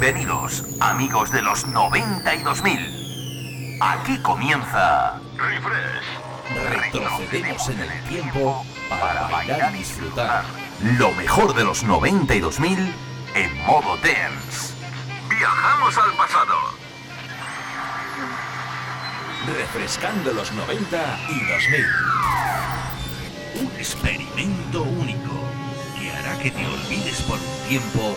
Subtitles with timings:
[0.00, 3.76] Bienvenidos, amigos de los 92.000.
[3.82, 6.06] Aquí comienza Refresh.
[6.70, 10.46] Retrocedemos en el tiempo para bailar y disfrutar
[10.96, 12.94] lo mejor de los 92.000
[13.34, 14.72] en modo dance.
[15.28, 16.56] Viajamos al pasado.
[19.54, 21.86] Refrescando los 90 y 2000.
[23.66, 25.44] Un experimento único
[25.98, 28.16] que hará que te olvides por un tiempo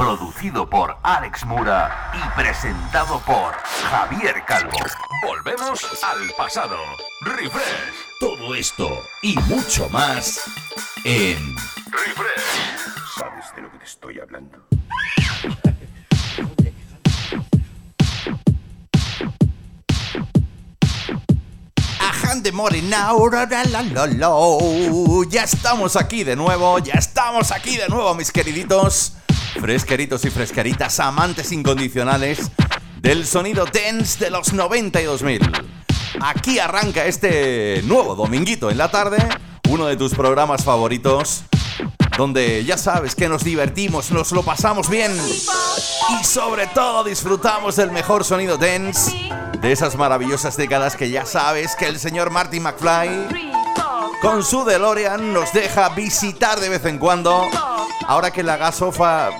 [0.00, 3.52] producido por Alex Mura y presentado por
[3.90, 4.78] Javier Calvo.
[5.26, 6.78] Volvemos al pasado.
[7.20, 7.60] Refresh.
[8.18, 8.88] Todo esto
[9.20, 10.40] y mucho más
[11.04, 11.54] en
[11.90, 13.14] Refresh.
[13.14, 14.64] ¿Sabes de lo que te estoy hablando?
[22.42, 23.28] de now,
[25.28, 29.14] Ya estamos aquí de nuevo, ya estamos aquí de nuevo, mis queriditos,
[29.58, 32.50] fresqueritos y fresqueritas, amantes incondicionales
[33.00, 35.64] del sonido dance de los 92.000.
[36.20, 39.18] Aquí arranca este nuevo dominguito en la tarde,
[39.68, 41.44] uno de tus programas favoritos,
[42.16, 47.90] donde ya sabes que nos divertimos, nos lo pasamos bien y sobre todo disfrutamos del
[47.90, 49.12] mejor sonido dance
[49.60, 53.59] de esas maravillosas décadas que ya sabes que el señor Marty McFly
[54.20, 57.48] con su DeLorean nos deja visitar de vez en cuando.
[58.06, 59.30] Ahora que la gasofa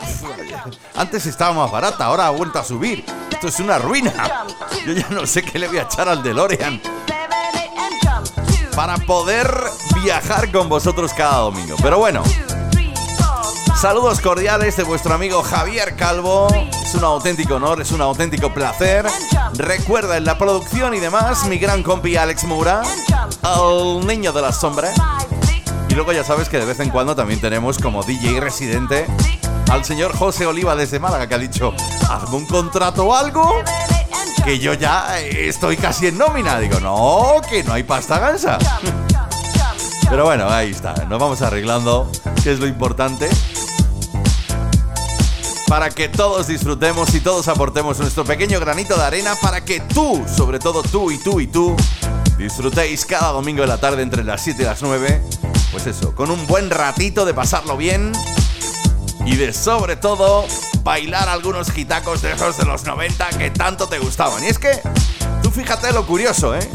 [0.97, 3.05] antes estaba más barata, ahora ha vuelto a subir.
[3.31, 4.13] Esto es una ruina.
[4.87, 6.81] Yo ya no sé qué le voy a echar al DeLorean
[8.75, 9.53] para poder
[10.03, 11.77] viajar con vosotros cada domingo.
[11.83, 12.23] Pero bueno,
[13.81, 16.49] Saludos cordiales de vuestro amigo Javier Calvo.
[16.85, 19.07] Es un auténtico honor, es un auténtico placer.
[19.55, 22.83] Recuerda en la producción y demás mi gran compi Alex Moura,
[23.43, 24.93] el niño de la sombra.
[25.89, 29.07] Y luego ya sabes que de vez en cuando también tenemos como DJ residente
[29.71, 31.73] al señor José Oliva desde Málaga que ha dicho,
[32.11, 33.63] hazme un contrato o algo
[34.45, 36.59] que yo ya estoy casi en nómina.
[36.59, 38.59] Digo, no, que no hay pasta gansa.
[40.11, 42.11] Pero bueno, ahí está, nos vamos arreglando,
[42.43, 43.31] que es lo importante
[45.71, 50.27] para que todos disfrutemos y todos aportemos nuestro pequeño granito de arena para que tú,
[50.27, 51.77] sobre todo tú y tú y tú,
[52.37, 55.23] disfrutéis cada domingo de la tarde entre las 7 y las 9.
[55.71, 58.11] Pues eso, con un buen ratito de pasarlo bien
[59.25, 60.45] y de sobre todo
[60.83, 64.43] bailar algunos gitacos de esos de los 90 que tanto te gustaban.
[64.43, 64.73] Y es que
[65.41, 66.69] tú fíjate lo curioso, ¿eh?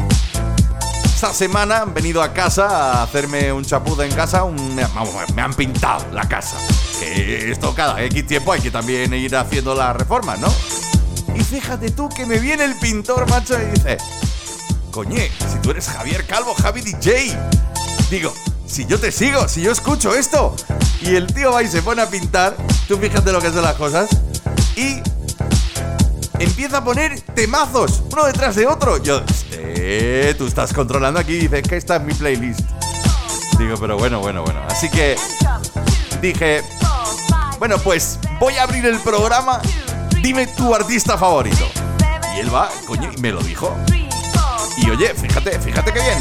[1.04, 6.06] Esta semana han venido a casa a hacerme un chapudo en casa, me, han pintado
[6.12, 6.56] la casa.
[6.98, 10.52] Que esto cada X tiempo hay que también ir haciendo la reforma, ¿no?
[11.34, 13.98] Y fíjate tú que me viene el pintor, macho, y dice,
[14.90, 17.36] coñe, si tú eres Javier Calvo, Javi DJ.
[18.10, 18.32] Digo,
[18.66, 20.54] si yo te sigo, si yo escucho esto.
[21.02, 22.56] Y el tío va y se pone a pintar,
[22.88, 24.08] tú fíjate lo que son las cosas.
[24.76, 25.02] Y
[26.38, 29.02] empieza a poner temazos, uno detrás de otro.
[29.02, 32.60] Yo, este, tú estás controlando aquí dices que esta es mi playlist.
[33.58, 34.62] Digo, pero bueno, bueno, bueno.
[34.68, 35.16] Así que
[36.20, 36.62] dije,
[37.58, 39.60] bueno, pues voy a abrir el programa.
[40.22, 41.66] Dime tu artista favorito.
[42.34, 43.74] Y él va, coño, y me lo dijo.
[44.76, 46.18] Y oye, fíjate, fíjate qué bien.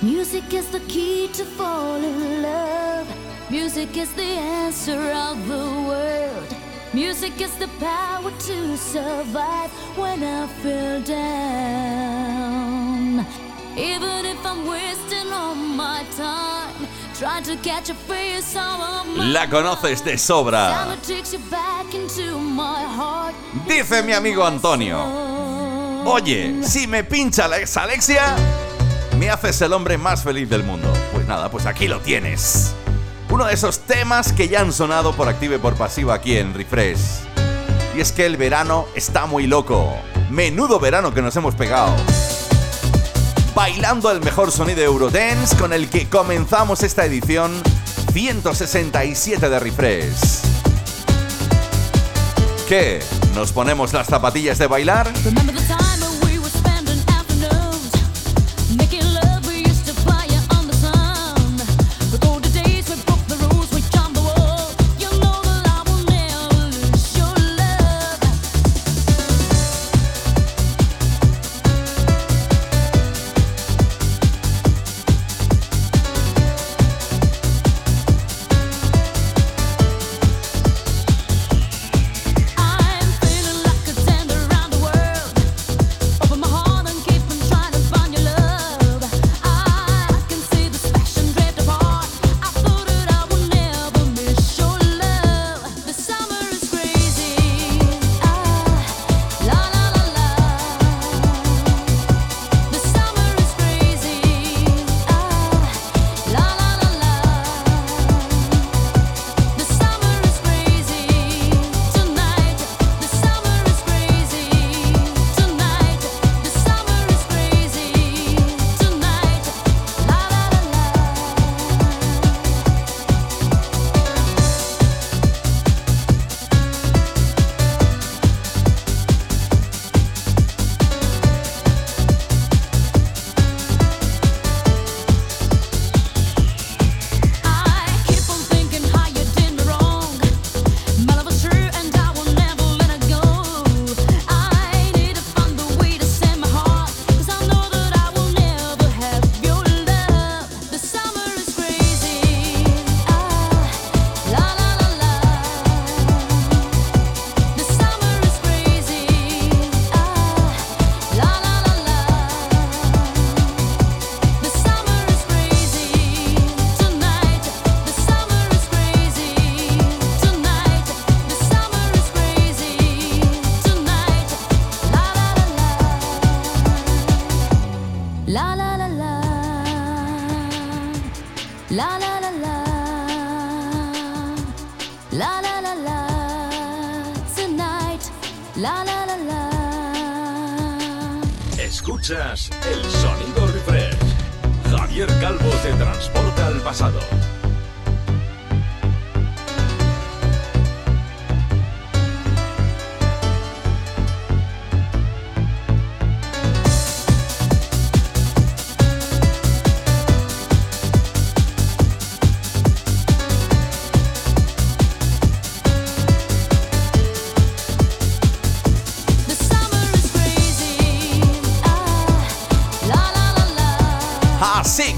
[0.00, 3.06] Music is the key to fall in love.
[3.50, 6.54] Music is the answer of the world.
[6.94, 12.28] Music is the power to survive when I feel down.
[13.76, 16.86] Even if I'm wasting all my time.
[17.18, 18.56] Trying to catch a face
[19.16, 20.86] La conoces de sobra.
[23.66, 24.98] Dice mi amigo Antonio.
[26.04, 28.36] Oye, si me pincha la ex Alexia,
[29.18, 30.92] me haces el hombre más feliz del mundo.
[31.12, 32.74] Pues nada, pues aquí lo tienes
[33.30, 36.54] uno de esos temas que ya han sonado por activa y por pasiva aquí en
[36.54, 37.20] Refresh.
[37.94, 39.94] Y es que el verano está muy loco.
[40.30, 41.94] Menudo verano que nos hemos pegado.
[43.58, 47.50] Bailando el mejor sonido Eurodance con el que comenzamos esta edición
[48.12, 50.14] 167 de Refresh.
[52.68, 53.00] ¿Qué?
[53.34, 55.12] ¿Nos ponemos las zapatillas de bailar?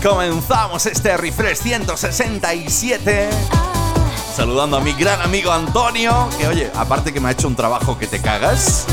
[0.03, 3.31] Comenzamos este refresh 167.
[3.53, 3.67] Ah,
[4.35, 7.99] Saludando a mi gran amigo Antonio, que oye, aparte que me ha hecho un trabajo
[7.99, 8.87] que te cagas,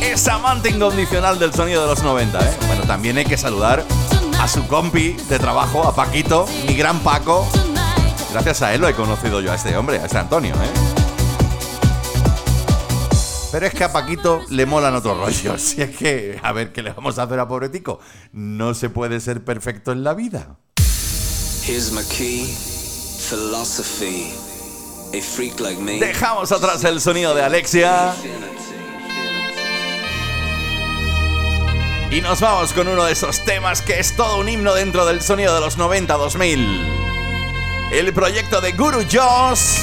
[0.00, 2.56] es amante incondicional del sonido de los 90, ¿eh?
[2.66, 3.84] Bueno, también hay que saludar
[4.40, 7.46] a su compi de trabajo, a Paquito, mi gran Paco.
[8.32, 10.89] Gracias a él lo he conocido yo a este hombre, a este Antonio, ¿eh?
[13.52, 15.60] Pero es que a Paquito le molan otros rollos.
[15.70, 18.00] Si es que, a ver, ¿qué le vamos a hacer a pobretico?
[18.32, 20.56] No se puede ser perfecto en la vida.
[21.66, 22.46] Here's my key,
[23.28, 24.32] philosophy.
[25.12, 25.98] A freak like me.
[25.98, 28.14] Dejamos atrás el sonido de Alexia
[32.12, 35.22] y nos vamos con uno de esos temas que es todo un himno dentro del
[35.22, 37.09] sonido de los 90-2000.
[37.90, 39.78] El proyecto de Guru Joss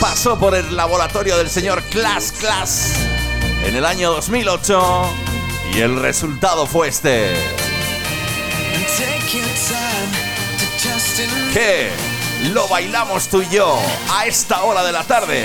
[0.00, 2.94] pasó por el laboratorio del señor Class Class
[3.64, 5.14] en el año 2008
[5.72, 7.32] y el resultado fue este.
[11.52, 11.90] Que
[12.52, 13.78] lo bailamos tú y yo
[14.10, 15.44] a esta hora de la tarde.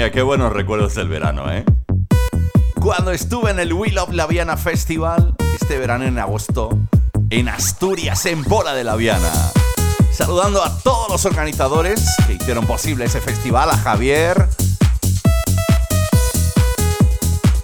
[0.00, 0.10] Mía!
[0.10, 1.62] ¡Qué buenos recuerdos del verano, eh!
[2.80, 6.70] Cuando estuve en el We Love La Viana Festival, este verano en agosto,
[7.28, 9.30] en Asturias, en Pola de la Viana.
[10.10, 14.48] Saludando a todos los organizadores que hicieron posible ese festival, a Javier.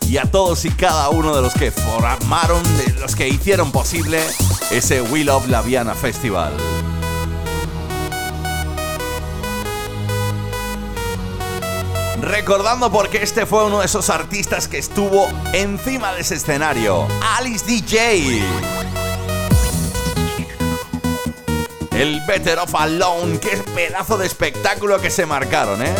[0.06, 4.20] Y a todos y cada uno de los que formaron, de los que hicieron posible
[4.70, 6.52] ese We Love La Viana Festival.
[12.26, 17.06] Recordando porque este fue uno de esos artistas que estuvo encima de ese escenario,
[17.38, 18.42] Alice DJ.
[21.92, 25.94] El Better of Alone, qué pedazo de espectáculo que se marcaron, ¿eh?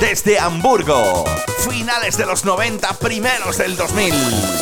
[0.00, 1.24] Desde Hamburgo,
[1.68, 4.61] finales de los 90, primeros del 2000.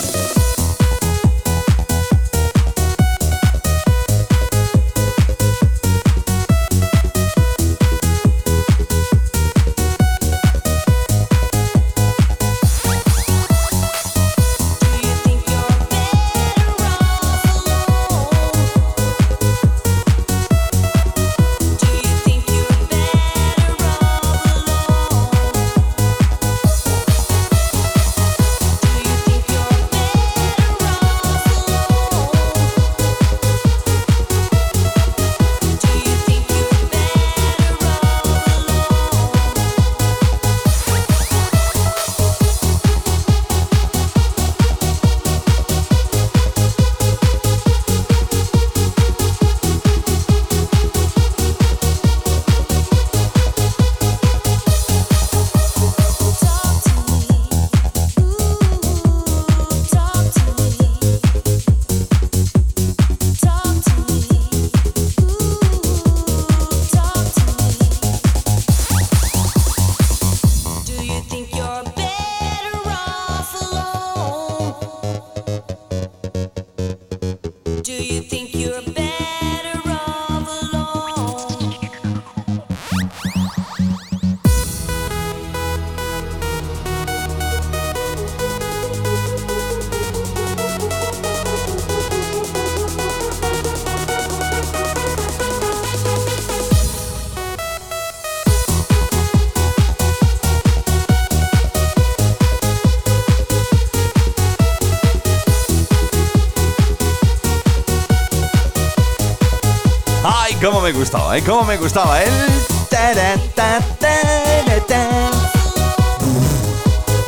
[110.92, 111.42] Me gustaba, ¿eh?
[111.44, 112.32] Cómo me gustaba el...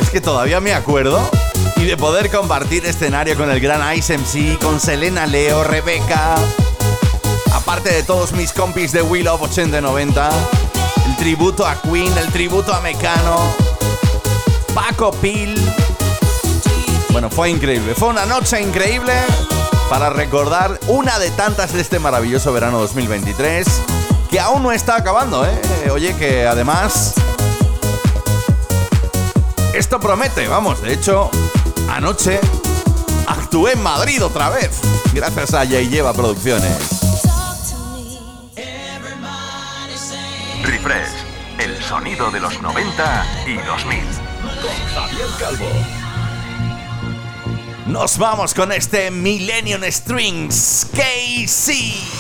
[0.01, 1.21] Es que todavía me acuerdo
[1.77, 6.35] y de poder compartir escenario con el gran Ice MC, con Selena Leo, Rebeca,
[7.55, 10.31] aparte de todos mis compis de Will of 8090,
[11.07, 13.39] el tributo a Queen, el tributo a Mecano,
[14.75, 15.55] Paco Pil.
[17.11, 19.13] Bueno, fue increíble, fue una noche increíble
[19.93, 23.67] para recordar una de tantas de este maravilloso verano 2023
[24.31, 25.91] que aún no está acabando, ¿eh?
[25.91, 27.13] Oye, que además
[29.75, 31.31] esto promete, vamos, de hecho,
[31.91, 32.41] anoche
[33.27, 34.81] actué en Madrid otra vez,
[35.13, 36.79] gracias a Jay Lleva Producciones.
[40.63, 41.11] Refresh,
[41.59, 44.01] el sonido de los 90 y 2000.
[44.63, 46.02] Con Javier Calvo.
[47.93, 52.12] Nos vamos con este Millennium Strings KC.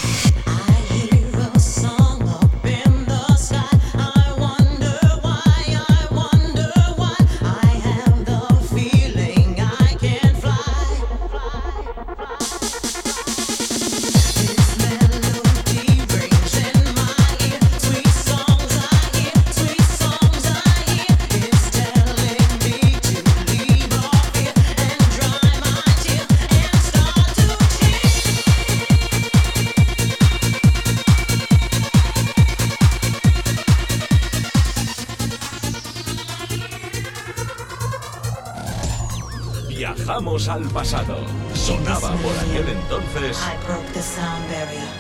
[40.52, 41.16] Al pasado.
[41.54, 43.38] Sonaba por aquel entonces.
[43.40, 44.90] I broke the sound barrier.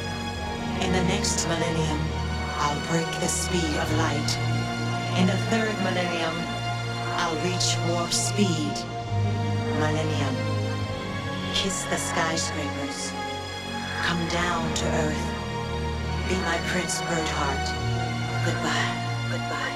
[0.80, 2.00] In the next millennium,
[2.58, 4.32] I'll break the speed of light.
[5.18, 6.36] In the third millennium,
[7.20, 8.74] I'll reach warp speed.
[9.78, 10.36] Millennium.
[11.54, 13.12] Kiss the skyscrapers.
[14.06, 15.26] Come down to earth.
[16.28, 17.66] Be my Prince Birdheart.
[18.46, 18.92] Goodbye.
[19.30, 19.38] Goodbye.
[19.38, 19.71] Goodbye.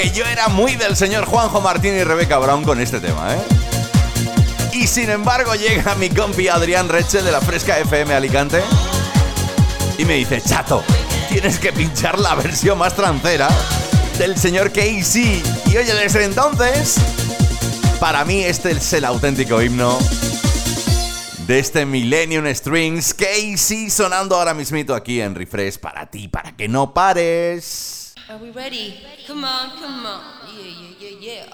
[0.00, 3.40] Que yo era muy del señor Juanjo Martín y Rebeca Brown con este tema, ¿eh?
[4.72, 8.62] Y sin embargo llega mi compi Adrián Rechel de la Fresca FM Alicante
[9.98, 10.84] y me dice, chato,
[11.28, 13.48] tienes que pinchar la versión más trancera
[14.18, 15.42] del señor Casey.
[15.66, 16.98] Y oye, desde entonces,
[17.98, 19.98] para mí este es el auténtico himno
[21.48, 26.68] de este Millennium Strings Casey sonando ahora mismito aquí en Refresh para ti, para que
[26.68, 28.07] no pares.
[28.30, 28.94] Are we ready?
[29.26, 30.20] Come on, come on.
[30.54, 30.62] Yeah,
[31.00, 31.46] yeah, yeah,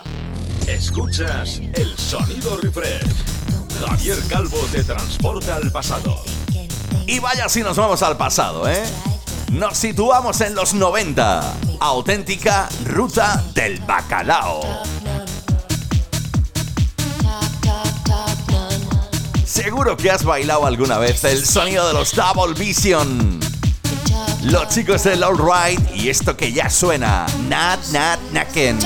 [0.67, 0.75] yeah.
[0.75, 3.05] Escuchas el sonido refresh.
[3.79, 6.21] Javier Calvo te transporta al pasado.
[7.07, 8.83] Y vaya si nos vamos al pasado, ¿eh?
[9.53, 11.55] Nos situamos en los 90.
[11.79, 14.83] Auténtica ruta del bacalao.
[19.45, 23.44] Seguro que has bailado alguna vez el sonido de los Double Vision.
[24.45, 28.79] Los chicos del All Right y esto que ya suena, Nat Nat Naken.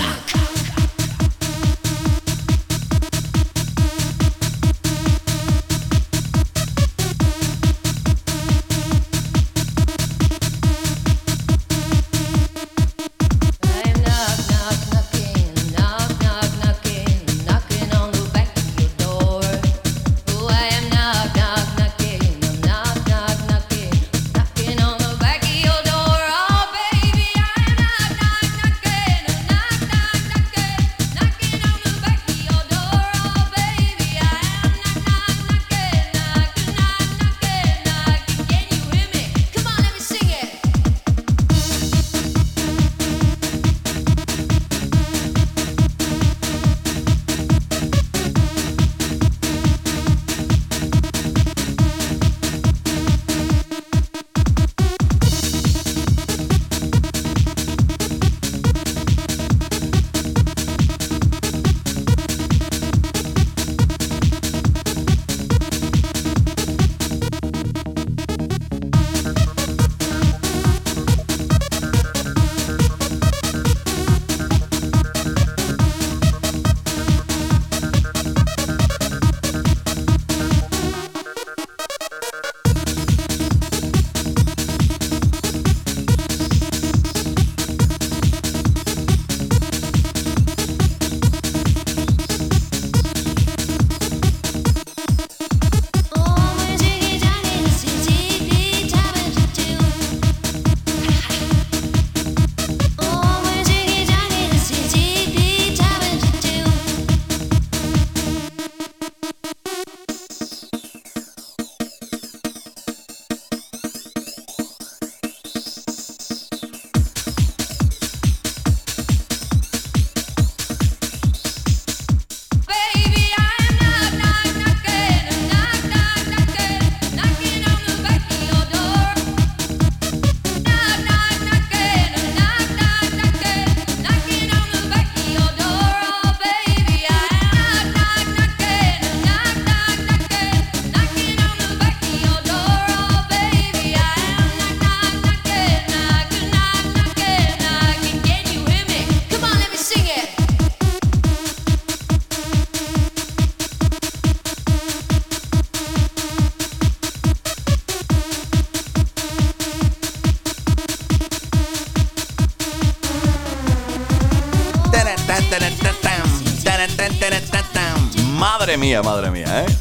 [168.69, 169.77] Madre mía, madre mía, ¿eh?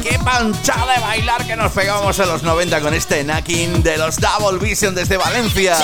[0.00, 4.18] ¡Qué panchada de bailar que nos pegamos en los 90 con este Nakin de los
[4.18, 5.76] Double Vision desde Valencia!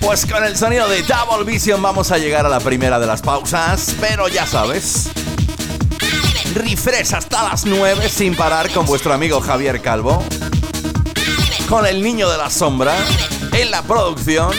[0.00, 3.20] Pues con el sonido de Double Vision vamos a llegar a la primera de las
[3.20, 5.08] pausas, pero ya sabes.
[6.54, 10.22] Refresh hasta las 9 sin parar con vuestro amigo Javier Calvo.
[11.68, 12.94] Con el niño de la sombra
[13.52, 14.52] en la producción.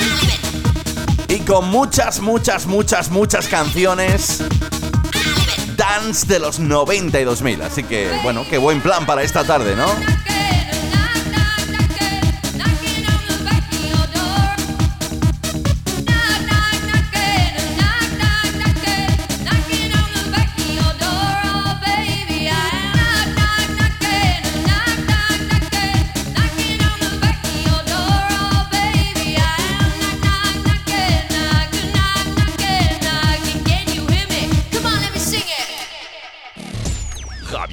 [1.30, 4.44] Y con muchas, muchas, muchas, muchas canciones
[5.78, 7.62] dance de los 90 y 2000.
[7.62, 9.88] Así que, bueno, qué buen plan para esta tarde, ¿no?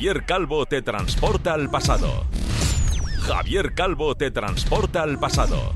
[0.07, 2.27] Javier Calvo te transporta al pasado.
[3.27, 5.75] Javier Calvo te transporta al pasado.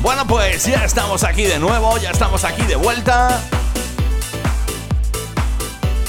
[0.00, 3.38] Bueno, pues ya estamos aquí de nuevo, ya estamos aquí de vuelta.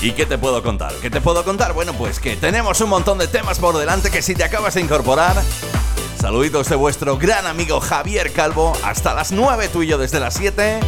[0.02, 0.94] ¿Y qué te puedo contar?
[1.02, 1.74] ¿Qué te puedo contar?
[1.74, 4.82] Bueno, pues que tenemos un montón de temas por delante que si te acabas de
[4.82, 5.36] incorporar,
[6.22, 10.36] saluditos de vuestro gran amigo Javier Calvo, hasta las 9 tú y yo desde las
[10.36, 10.80] 7,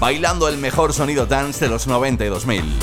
[0.00, 2.78] bailando el mejor sonido dance de los 90 y 2000.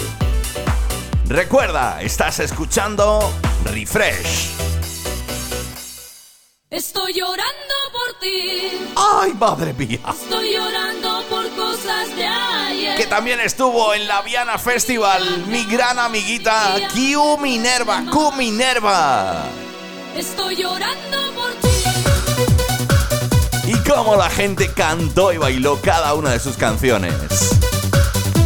[1.28, 3.34] Recuerda, estás escuchando
[3.66, 4.52] Refresh.
[6.70, 8.72] Estoy llorando por ti.
[8.96, 10.00] ¡Ay, madre mía!
[10.10, 12.98] Estoy llorando por cosas de ayer.
[12.98, 19.46] que también estuvo en la Viana Festival, mi gran amiguita Q Minerva, Q Minerva.
[20.16, 21.35] Estoy llorando por
[23.88, 27.14] cómo la gente cantó y bailó cada una de sus canciones.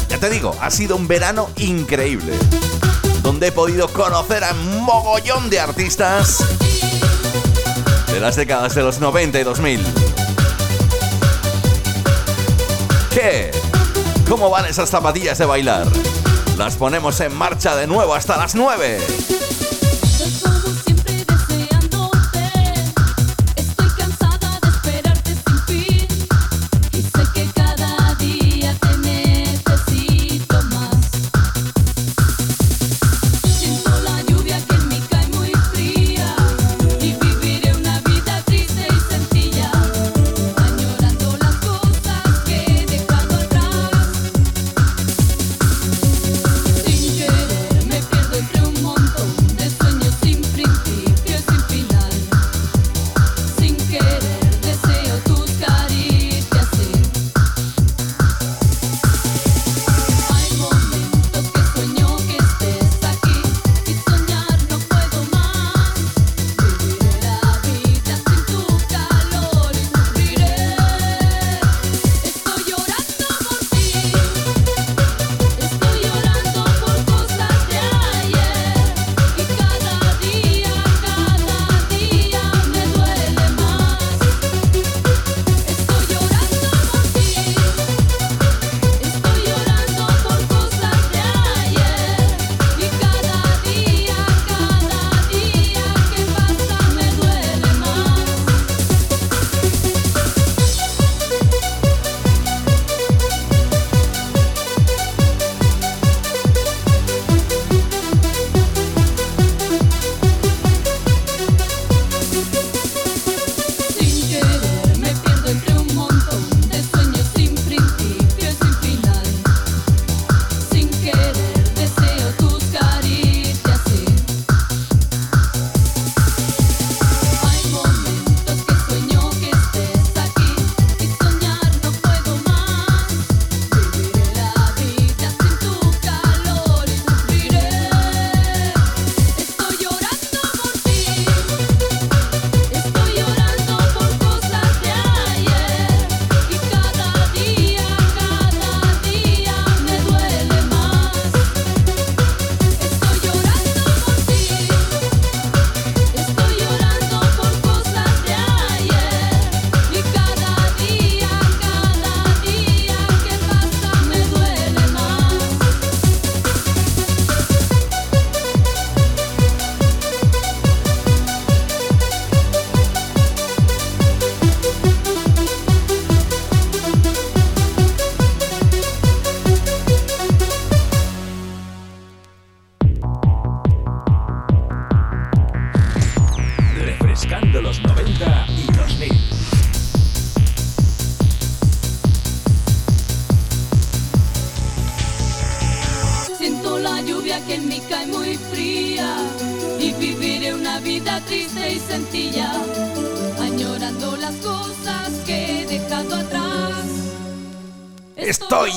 [0.08, 2.34] Ya te digo, ha sido un verano increíble,
[3.22, 6.44] donde he podido conocer a un mogollón de artistas
[8.12, 9.86] de las décadas de los 90 y 2000.
[13.12, 13.52] ¿Qué?
[14.28, 15.88] ¿Cómo van esas zapatillas de bailar?
[16.58, 19.39] Las ponemos en marcha de nuevo hasta las 9.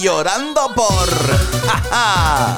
[0.02, 1.08] Llorando por...
[1.66, 2.54] ¡Ja, ja!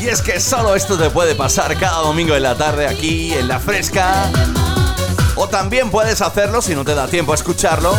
[0.00, 3.48] Y es que solo esto te puede pasar cada domingo en la tarde aquí en
[3.48, 4.30] La Fresca.
[5.36, 7.94] O también puedes hacerlo si no te da tiempo a escucharlo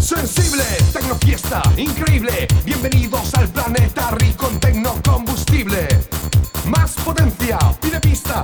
[0.00, 5.88] Sensible, tecnofiesta, increíble, bienvenidos al planeta rico en tecnocombustible.
[6.64, 8.42] Más potencia, pide pista,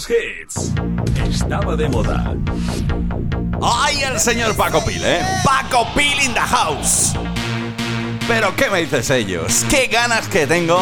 [0.00, 0.72] Dance Hits.
[1.28, 2.34] Estaba de moda.
[3.62, 5.20] ¡Ay, el señor Paco Pil, eh!
[5.44, 7.12] ¡Paco Pil in the house!
[8.26, 9.66] Pero, ¿qué me dices ellos?
[9.68, 10.80] ¡Qué ganas que tengo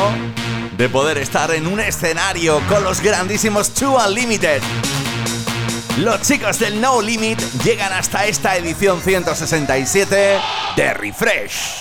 [0.77, 4.63] de poder estar en un escenario con los grandísimos Two Unlimited!
[5.99, 10.39] Los chicos del No Limit llegan hasta esta edición 167
[10.77, 11.78] de Refresh.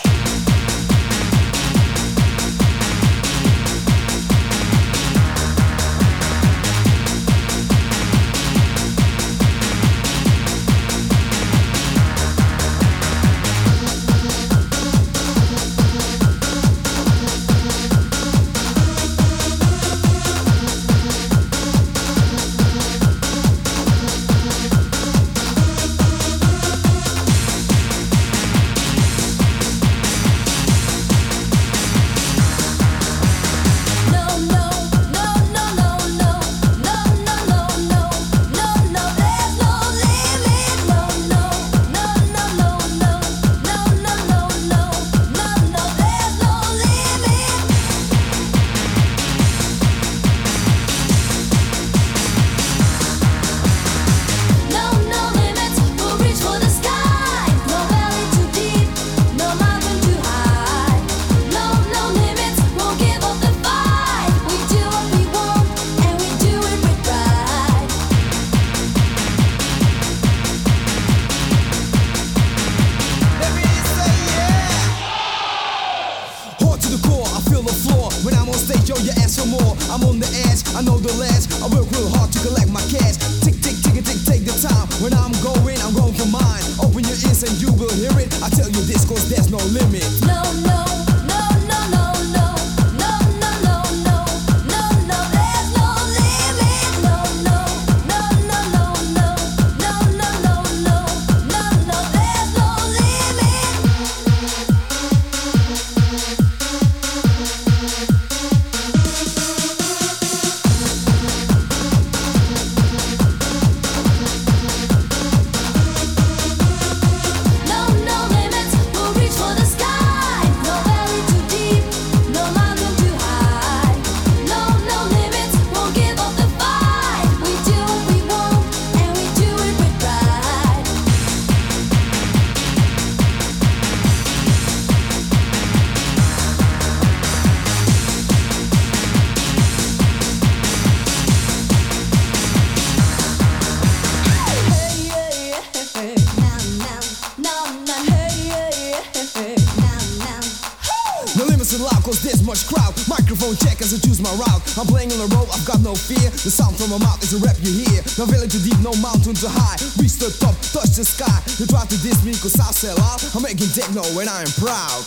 [155.78, 156.30] I've no fear.
[156.32, 158.02] The sound from my mouth is a rap you hear.
[158.18, 159.78] No valley too deep, no mountain too high.
[160.02, 161.38] Reach the top, touch the sky.
[161.62, 163.22] You try to diss me cause I sell out.
[163.36, 165.06] I'm making techno and I am proud.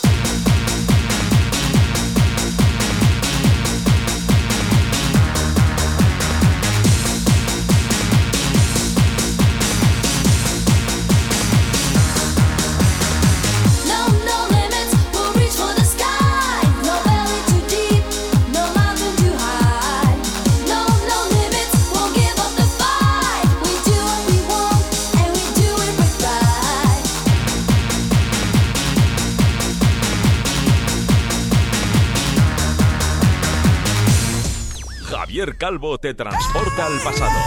[35.61, 37.39] Calvo te transporta al pasado.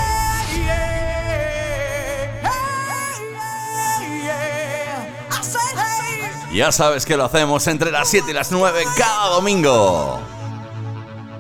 [6.52, 10.20] Ya sabes que lo hacemos entre las 7 y las 9 cada domingo.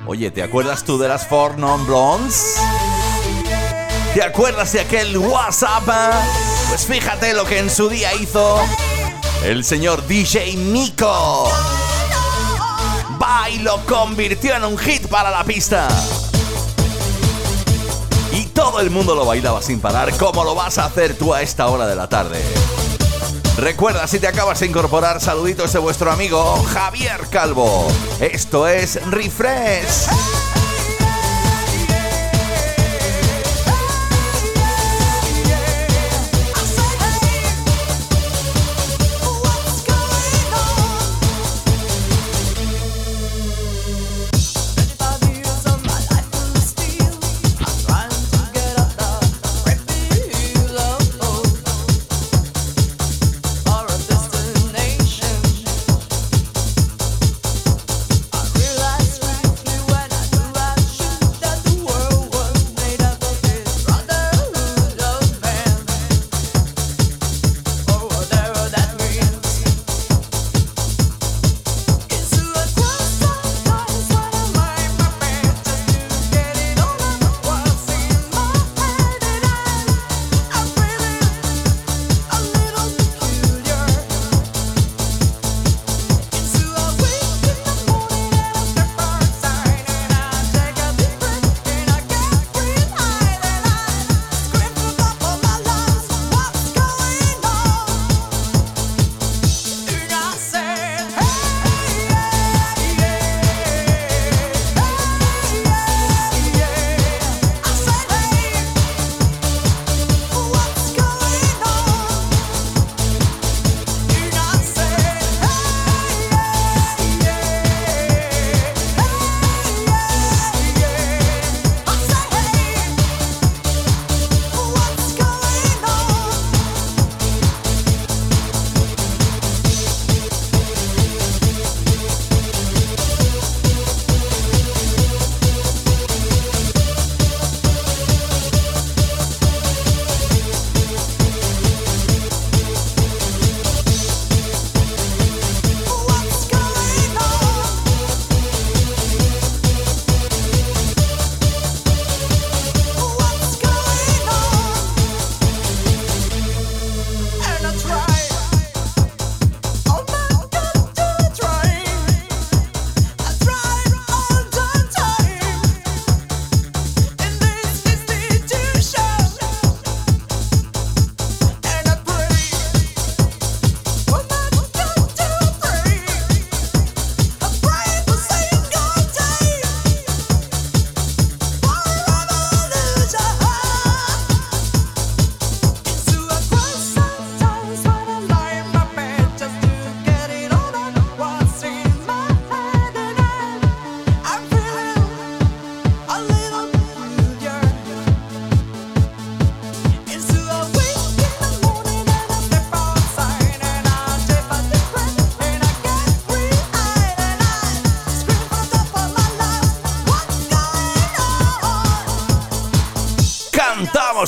[0.08, 2.56] Oye, ¿te acuerdas tú de las Four Non Blondes?
[4.12, 5.88] ¿Te acuerdas de aquel WhatsApp?
[6.70, 8.58] Pues fíjate lo que en su día hizo
[9.44, 11.48] el señor DJ Nico.
[13.22, 15.86] Va y lo convirtió en un hit para la pista.
[18.64, 21.66] Todo el mundo lo bailaba sin parar, como lo vas a hacer tú a esta
[21.66, 22.40] hora de la tarde.
[23.58, 27.86] Recuerda, si te acabas de incorporar, saluditos de vuestro amigo Javier Calvo.
[28.20, 30.08] Esto es Refresh.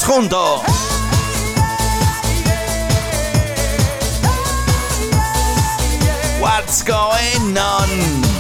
[0.05, 0.63] Juntos.
[6.41, 8.37] What's going on?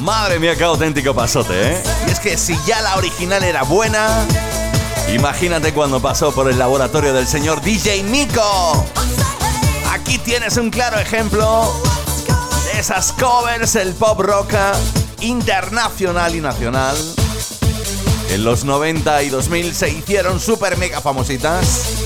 [0.00, 1.82] Madre mía, qué auténtico pasote, ¿eh?
[2.06, 4.08] Y es que si ya la original era buena,
[5.12, 8.86] imagínate cuando pasó por el laboratorio del señor DJ Nico.
[9.92, 11.72] Aquí tienes un claro ejemplo
[12.72, 14.54] de esas covers, el pop rock
[15.20, 16.96] internacional y nacional.
[18.30, 22.04] En los 90 y 2000 se hicieron super mega famositas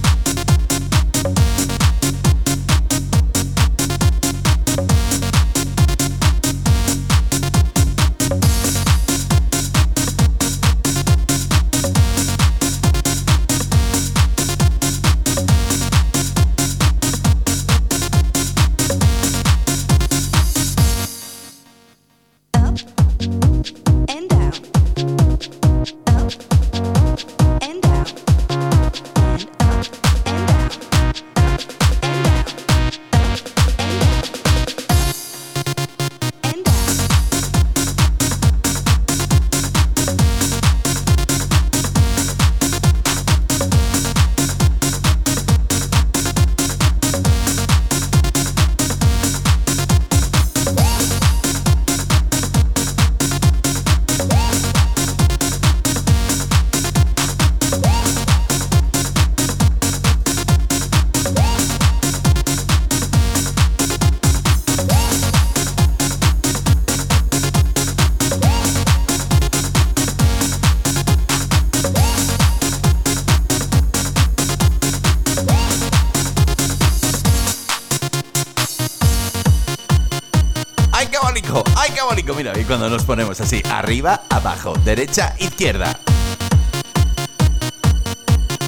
[82.66, 85.98] Cuando nos ponemos así, arriba, abajo, derecha, izquierda.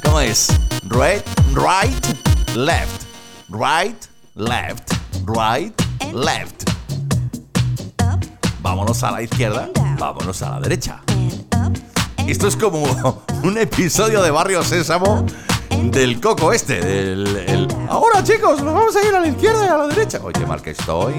[0.03, 0.47] ¿Cómo es?
[0.83, 1.23] Right,
[1.53, 2.05] right,
[2.55, 3.03] left.
[3.49, 3.97] Right,
[4.35, 4.91] left.
[5.25, 5.73] Right,
[6.13, 6.63] left.
[8.61, 11.01] Vámonos a la izquierda, vámonos a la derecha.
[12.27, 12.83] Esto es como
[13.43, 15.25] un episodio de Barrio Sésamo
[15.71, 17.27] del coco este, del...
[17.47, 20.19] el- Ahora chicos, nos vamos a ir a la izquierda y a la derecha.
[20.23, 21.13] Oye, mal que estoy...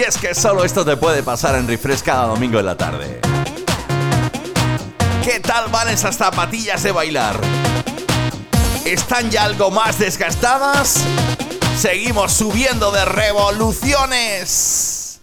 [0.00, 3.20] Y es que solo esto te puede pasar en Refresh cada domingo en la tarde.
[5.22, 7.38] ¿Qué tal van esas zapatillas de bailar?
[8.86, 11.00] ¿Están ya algo más desgastadas?
[11.78, 15.20] Seguimos subiendo de revoluciones.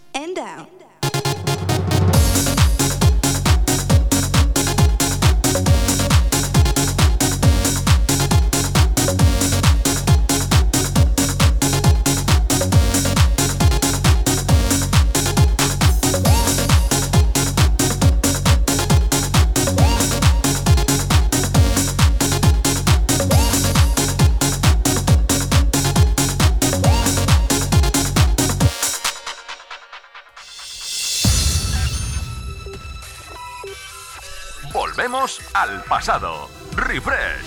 [35.52, 36.48] Al pasado.
[36.74, 37.44] Refresh.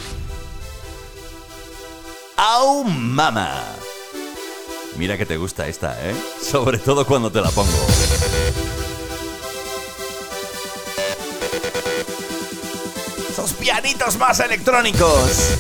[2.38, 3.64] ¡Au, mama!
[4.98, 6.16] Mira que te gusta esta, ¿eh?
[6.42, 7.72] Sobre todo cuando te la pongo.
[13.30, 15.56] Esos pianitos más electrónicos.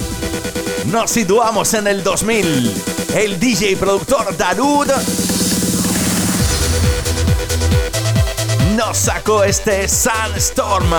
[0.88, 2.84] Nos situamos en el 2000.
[3.16, 4.88] El DJ productor Darud
[8.94, 10.92] sacó este Sandstorm.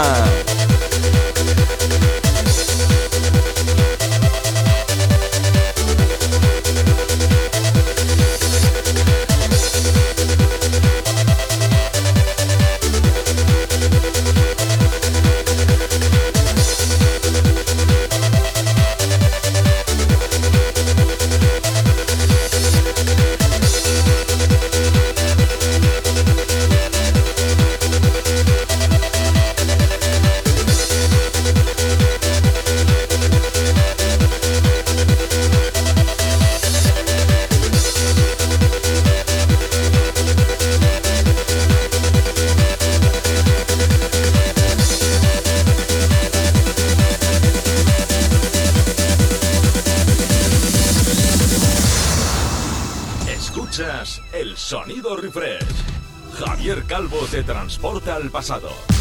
[58.22, 58.91] Al pasado.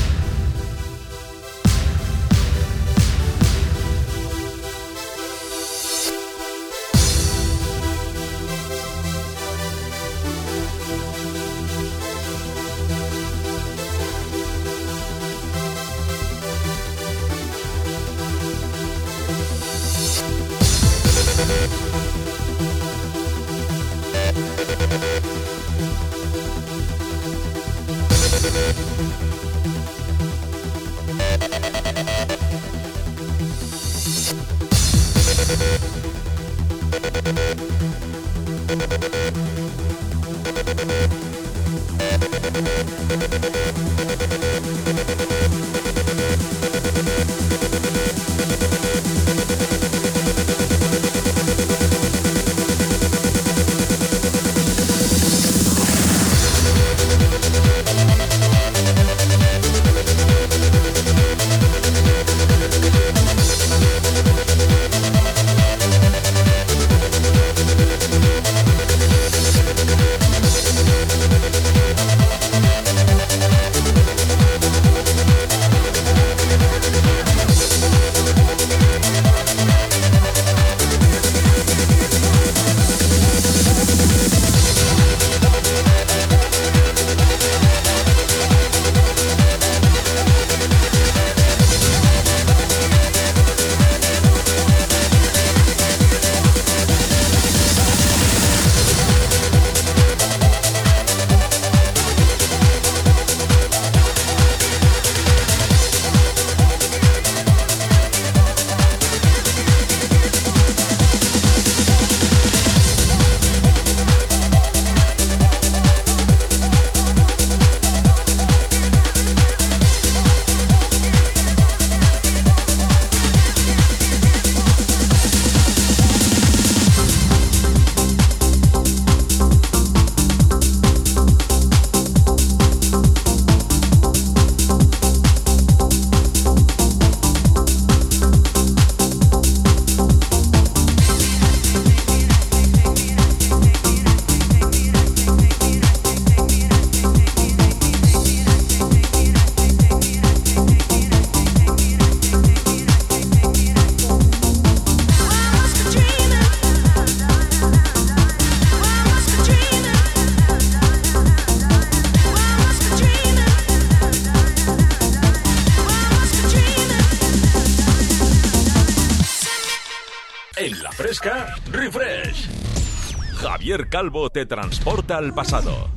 [173.91, 175.89] Calvo te transporta al pasado.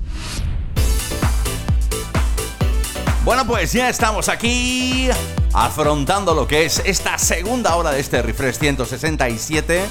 [3.24, 5.08] Bueno, pues ya estamos aquí
[5.52, 9.84] afrontando lo que es esta segunda hora de este Refresh 167.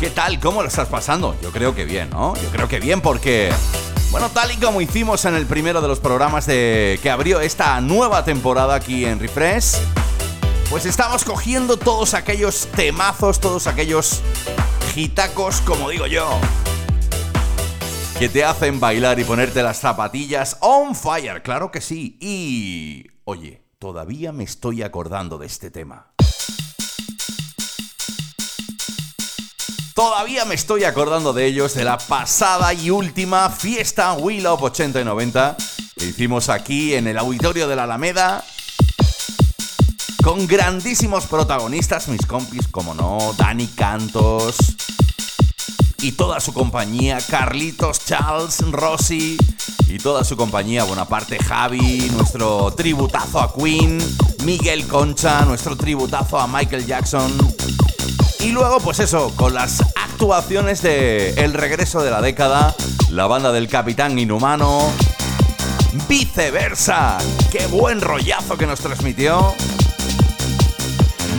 [0.00, 0.40] ¿Qué tal?
[0.40, 1.36] ¿Cómo lo estás pasando?
[1.40, 2.34] Yo creo que bien, ¿no?
[2.34, 3.52] Yo creo que bien porque,
[4.10, 7.80] bueno, tal y como hicimos en el primero de los programas de que abrió esta
[7.80, 9.76] nueva temporada aquí en Refresh,
[10.68, 14.20] pues estamos cogiendo todos aquellos temazos, todos aquellos
[14.96, 16.28] gitacos, como digo yo,
[18.20, 22.18] que te hacen bailar y ponerte las zapatillas on fire, claro que sí.
[22.20, 26.12] Y, oye, todavía me estoy acordando de este tema.
[29.94, 35.00] Todavía me estoy acordando de ellos, de la pasada y última fiesta We Love 80
[35.00, 35.56] y 90
[35.96, 38.44] que hicimos aquí en el auditorio de la Alameda.
[40.22, 44.76] Con grandísimos protagonistas, mis compis, como no, Dani Cantos,
[46.02, 49.36] y toda su compañía, Carlitos, Charles, Rossi
[49.88, 51.06] y toda su compañía, bueno,
[51.46, 53.98] Javi, nuestro tributazo a Queen,
[54.44, 57.32] Miguel Concha, nuestro tributazo a Michael Jackson.
[58.40, 62.74] Y luego, pues eso, con las actuaciones de El regreso de la década,
[63.10, 64.90] la banda del Capitán Inhumano,
[66.08, 67.18] viceversa,
[67.50, 69.54] qué buen rollazo que nos transmitió.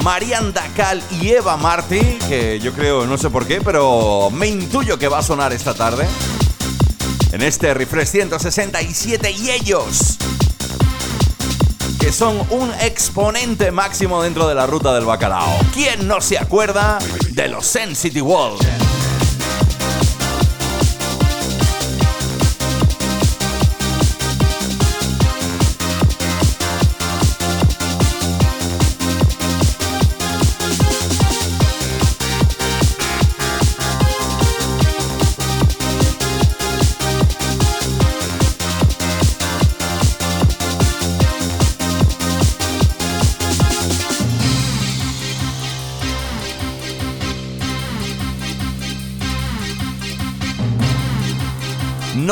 [0.03, 4.97] Marian Dacal y Eva Martí, que yo creo, no sé por qué, pero me intuyo
[4.97, 6.07] que va a sonar esta tarde.
[7.31, 10.17] En este Refresh 167 y ellos,
[11.99, 15.59] que son un exponente máximo dentro de la ruta del bacalao.
[15.73, 16.97] ¿Quién no se acuerda
[17.31, 18.90] de los Sensity World?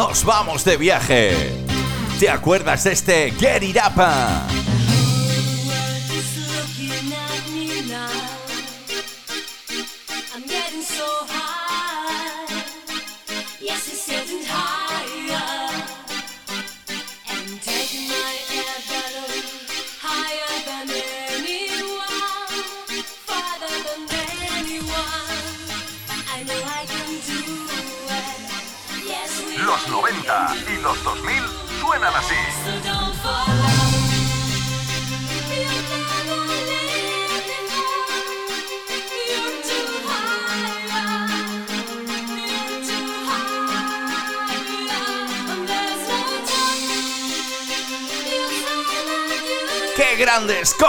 [0.10, 1.52] Nos vamos de viaje.
[2.20, 4.59] ¿Te acuerdas de este Get?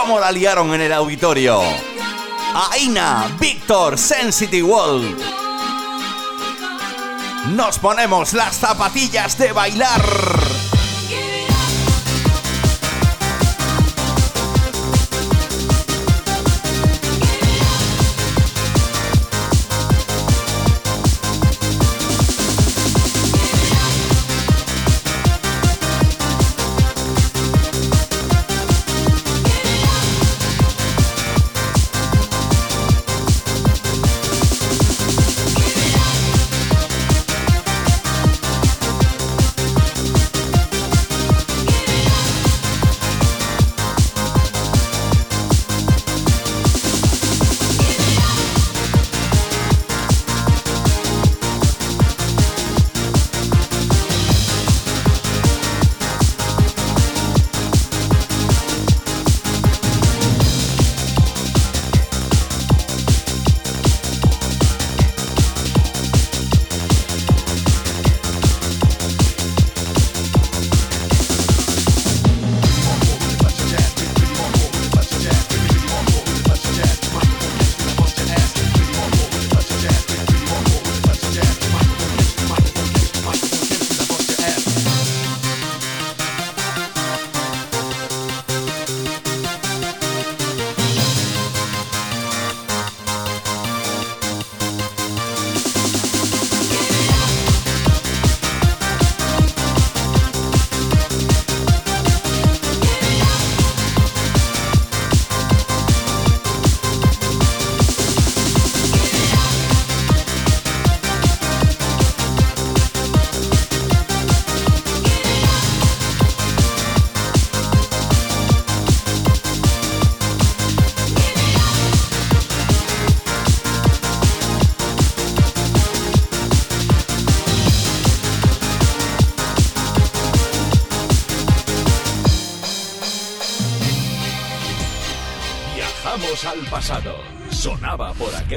[0.00, 1.60] ¿Cómo la liaron en el auditorio?
[2.72, 5.20] Aina, Víctor, Sensitive World.
[7.54, 10.49] Nos ponemos las zapatillas de bailar.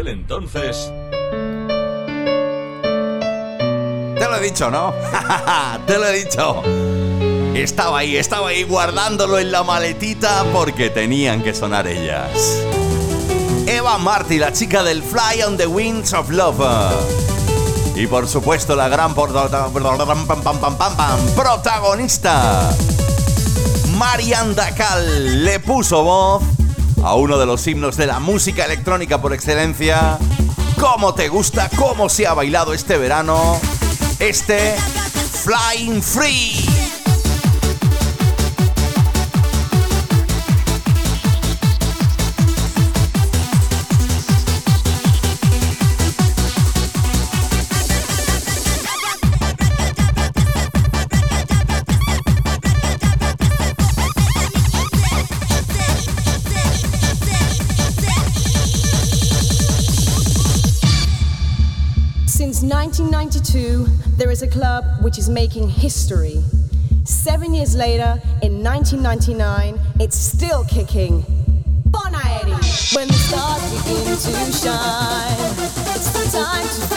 [0.08, 0.92] Entonces.
[4.18, 4.94] Te lo he dicho, ¿no?
[5.88, 6.62] Te lo he dicho.
[7.56, 12.32] Estaba ahí, estaba ahí guardándolo en la maletita porque tenían que sonar ellas.
[13.68, 16.64] Eva Marty, la chica del Fly on the Wings of Love.
[17.96, 19.14] Y por supuesto la gran
[21.36, 22.76] protagonista.
[23.98, 26.44] Marian Dacal le puso voz
[27.04, 30.18] a uno de los himnos de la música electrónica por excelencia.
[30.80, 31.70] ¿Cómo te gusta?
[31.76, 33.60] ¿Cómo se ha bailado este verano?
[34.20, 34.76] Este
[35.44, 36.63] Flying Free.
[62.74, 63.86] 1992,
[64.18, 66.44] there is a club which is making history.
[67.06, 71.24] Seven years later, in 1999, it's still kicking.
[71.86, 72.52] Bon Aeri.
[72.96, 75.54] When the stars begin to shine,
[75.94, 76.93] it's the time to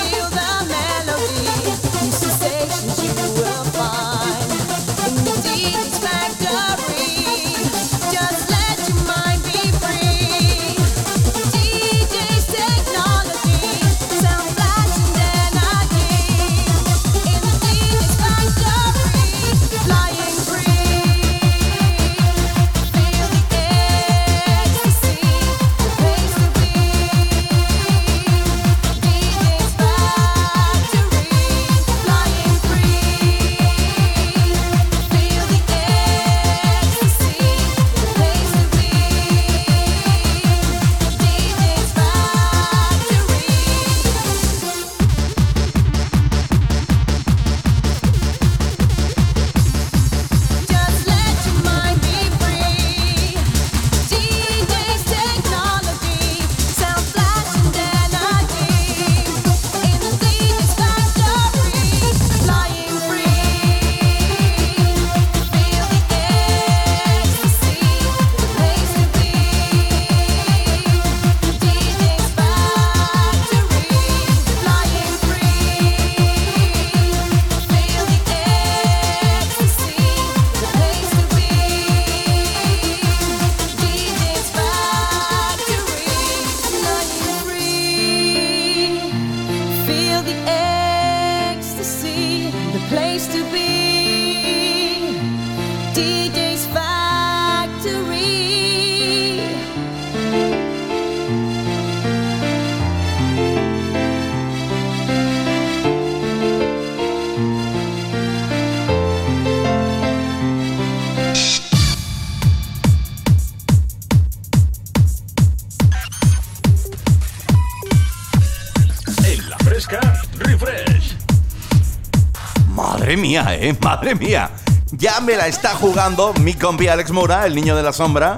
[123.67, 124.51] eh, madre mía.
[124.93, 128.37] Ya me la está jugando mi compi Alex Mura, el niño de la sombra.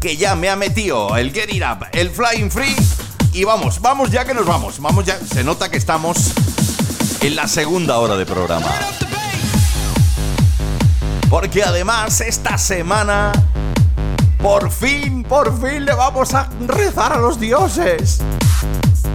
[0.00, 2.76] Que ya me ha metido el Get It Up, el Flying Free.
[3.32, 4.80] Y vamos, vamos ya que nos vamos.
[4.80, 5.18] Vamos ya.
[5.18, 6.32] Se nota que estamos
[7.20, 8.70] en la segunda hora de programa.
[11.28, 13.32] Porque además esta semana,
[14.40, 18.20] por fin, por fin le vamos a rezar a los dioses.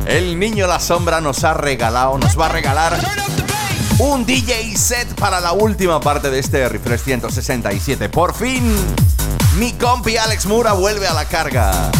[0.05, 3.18] El niño la sombra nos ha regalado, nos va a regalar
[3.99, 8.07] un DJ set para la última parte de este Refresh 167.
[8.07, 8.63] Por fin,
[9.57, 11.91] mi compi Alex Mura vuelve a la carga.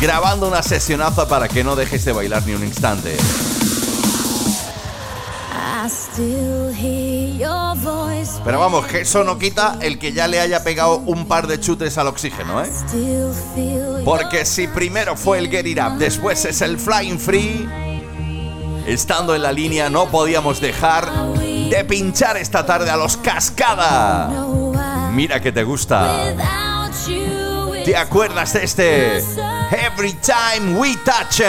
[0.00, 3.16] Grabando una sesionaza para que no dejes de bailar ni un instante.
[8.44, 11.58] Pero vamos, que eso no quita el que ya le haya pegado un par de
[11.58, 12.70] chutes al oxígeno, ¿eh?
[14.04, 17.68] Porque si primero fue el Get It Up, después es el Flying Free,
[18.86, 24.30] estando en la línea no podíamos dejar de pinchar esta tarde a los Cascada.
[25.12, 26.34] Mira que te gusta.
[27.84, 29.18] ¿Te acuerdas de este?
[29.70, 31.42] Every time we touch.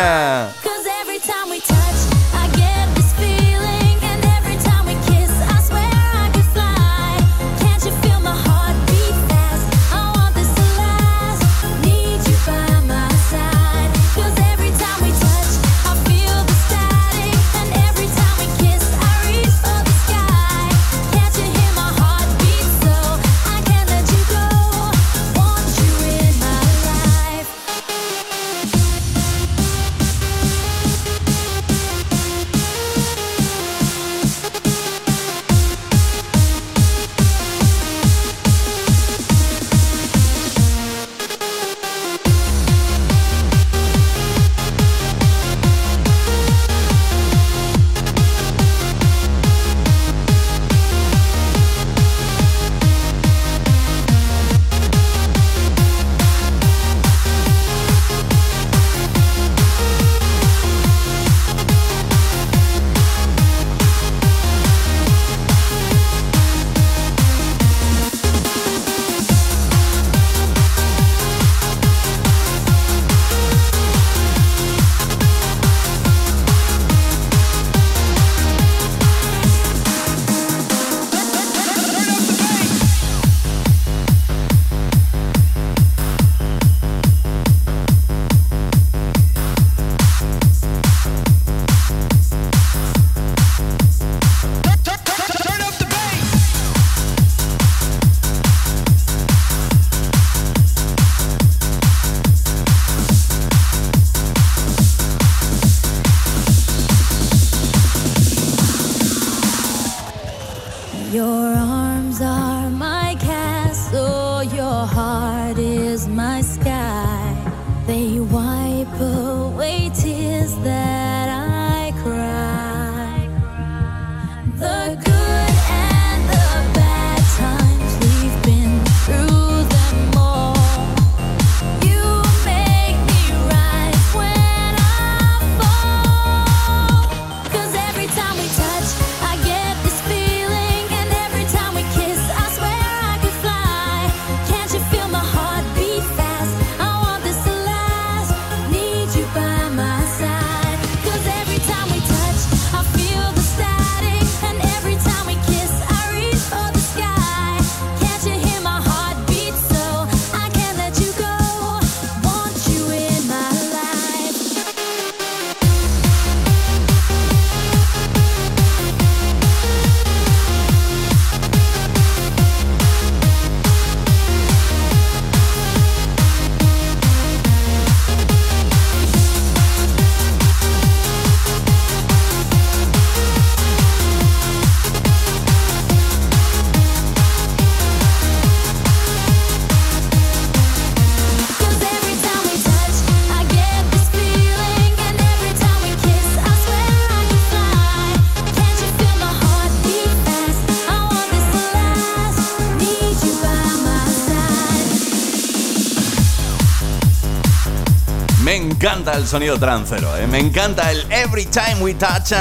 [208.83, 210.27] Encanta el sonido trancero, ¿eh?
[210.27, 212.33] me encanta el Every Time We Touch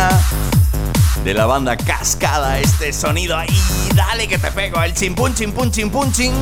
[1.22, 2.58] de la banda Cascada.
[2.58, 3.56] Este sonido ahí,
[3.94, 6.32] dale que te pego, el chimpun, chimpun, chimpun, chin.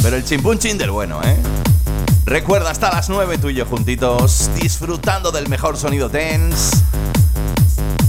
[0.00, 1.36] Pero el chimpun, chin del bueno, ¿eh?
[2.24, 6.76] Recuerda, hasta las 9 tú juntitos, disfrutando del mejor sonido dance.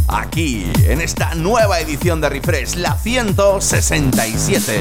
[0.08, 4.80] Aquí, en esta nueva edición de Refresh, la 167.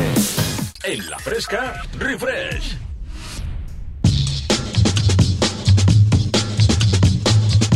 [0.85, 2.90] En la fresca, refresh.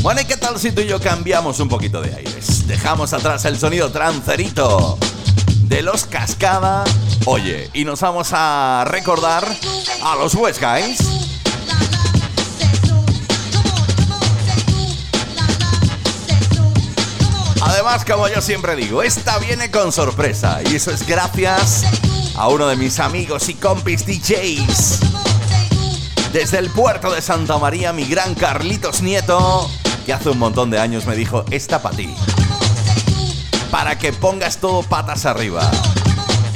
[0.04, 2.66] Bueno, ¿y qué tal si tú y yo cambiamos un poquito de aires?
[2.66, 4.98] Dejamos atrás el sonido trancerito
[5.62, 6.84] de los Cascada.
[7.24, 9.48] Oye, y nos vamos a recordar
[10.02, 10.98] a los West Guys.
[17.62, 20.60] Además, como yo siempre digo, esta viene con sorpresa.
[20.70, 21.84] Y eso es gracias
[22.36, 24.98] a uno de mis amigos y compis DJs.
[26.34, 29.70] Desde el puerto de Santa María, mi gran Carlitos Nieto,
[30.04, 32.14] que hace un montón de años me dijo, esta para ti.
[33.70, 35.68] Para que pongas todo patas arriba.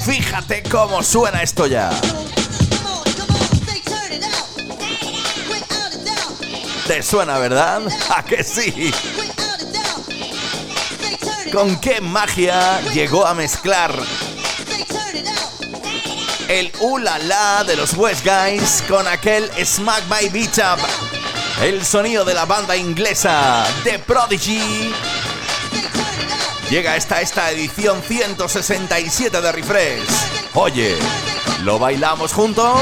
[0.04, 1.90] Fíjate cómo suena esto ya.
[6.86, 7.82] ¿Te suena, verdad?
[8.16, 8.92] ¿A que sí?
[11.52, 13.94] ¿Con qué magia llegó a mezclar
[16.48, 21.07] el ulala de los West Guys con aquel Smack My Beach Up?
[21.62, 24.92] El sonido de la banda inglesa The Prodigy.
[26.70, 30.08] Llega esta, esta edición 167 de Refresh.
[30.54, 30.96] Oye,
[31.64, 32.80] ¿lo bailamos juntos?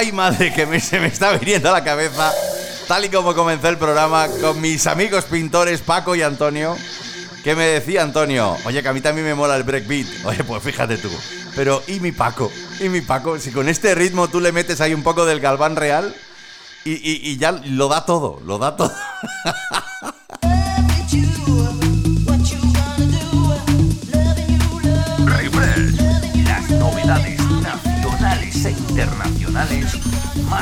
[0.00, 2.32] Ay, madre, que me, se me está viniendo a la cabeza,
[2.88, 6.74] tal y como comenzó el programa, con mis amigos pintores Paco y Antonio,
[7.44, 10.06] que me decía Antonio, oye, que a mí también me mola el breakbeat.
[10.24, 11.10] Oye, pues fíjate tú.
[11.54, 12.50] Pero, ¿y mi Paco?
[12.80, 13.38] ¿Y mi Paco?
[13.38, 16.16] Si con este ritmo tú le metes ahí un poco del galván real
[16.86, 18.90] y, y- y ya lo da todo, lo da todo.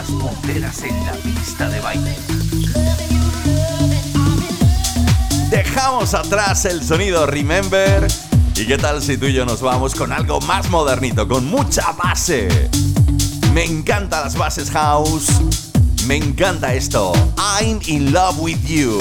[0.09, 2.15] en la pista de baile.
[5.51, 8.07] Dejamos atrás el sonido Remember.
[8.57, 11.93] ¿Y qué tal si tú y yo nos vamos con algo más modernito, con mucha
[11.93, 12.71] base?
[13.53, 15.29] Me encantan las bases house.
[16.07, 17.13] Me encanta esto.
[17.37, 18.99] I'm in love with you.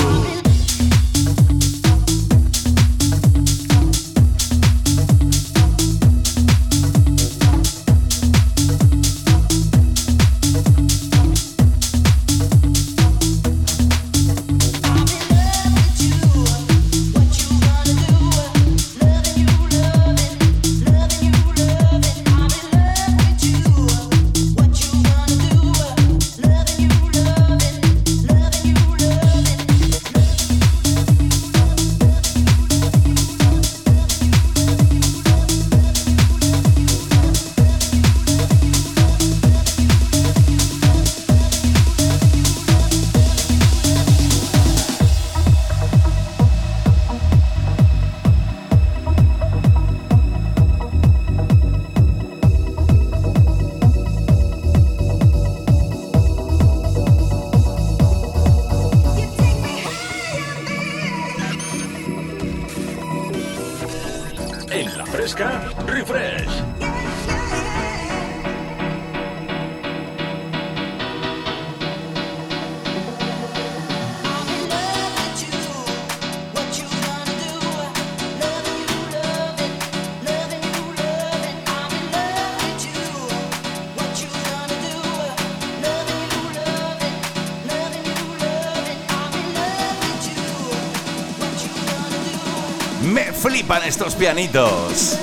[94.18, 95.16] Pianitos.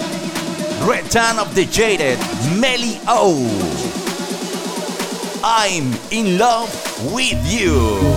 [0.86, 2.18] Return of the Jaded,
[2.58, 3.44] Melly O.
[5.42, 6.70] I'm in love
[7.12, 8.13] with you.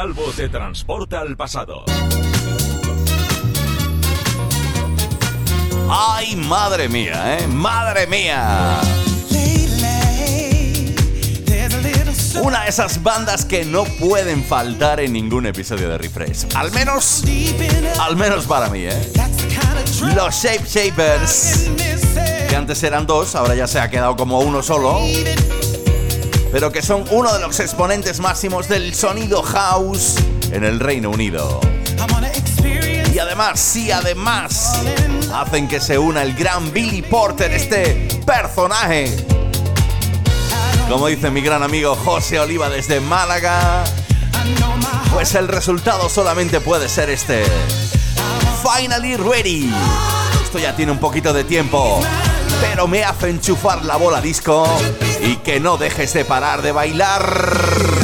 [0.00, 1.84] Calvo te transporta al pasado.
[5.90, 7.46] ¡Ay, madre mía, eh!
[7.46, 8.80] ¡Madre mía!
[12.42, 16.46] Una de esas bandas que no pueden faltar en ningún episodio de Refresh.
[16.54, 17.22] Al menos,
[18.00, 19.12] al menos para mí, ¿eh?
[20.16, 21.66] Los Shape Shapers,
[22.48, 25.02] que antes eran dos, ahora ya se ha quedado como uno solo,
[26.52, 30.16] pero que son uno de los exponentes máximos del sonido house
[30.52, 31.60] en el Reino Unido.
[33.12, 34.80] Y además, sí, además,
[35.34, 39.16] hacen que se una el gran Billy Porter, este personaje.
[40.88, 43.84] Como dice mi gran amigo José Oliva desde Málaga,
[45.12, 47.44] pues el resultado solamente puede ser este.
[48.62, 49.72] Finally ready.
[50.42, 52.00] Esto ya tiene un poquito de tiempo,
[52.60, 54.66] pero me hace enchufar la bola disco
[55.22, 57.99] y que no dejes de parar de bailar.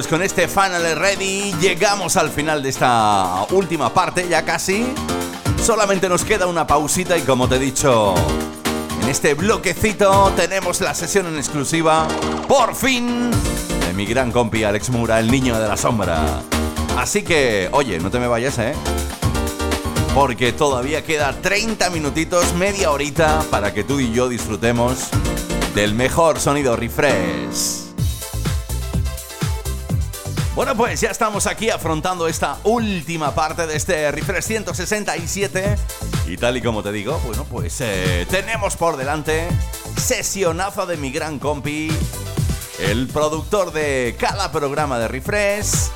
[0.00, 4.86] Pues con este Final Ready llegamos al final de esta última parte, ya casi.
[5.62, 8.14] Solamente nos queda una pausita y como te he dicho,
[9.02, 12.08] en este bloquecito tenemos la sesión en exclusiva,
[12.48, 16.40] por fin, de mi gran compi Alex Mura, el niño de la sombra.
[16.96, 18.72] Así que, oye, no te me vayas, ¿eh?
[20.14, 25.10] Porque todavía queda 30 minutitos, media horita, para que tú y yo disfrutemos
[25.74, 27.89] del mejor sonido refresh.
[30.60, 35.78] Bueno, pues ya estamos aquí afrontando esta última parte de este Refresh 167.
[36.26, 39.48] Y tal y como te digo, bueno, pues eh, tenemos por delante
[39.96, 41.90] sesionazo de mi gran compi,
[42.78, 45.88] el productor de cada programa de Refresh,